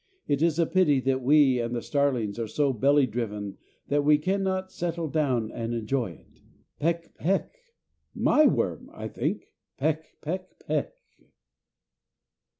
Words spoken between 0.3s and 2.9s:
is a pity that we and the starlings are so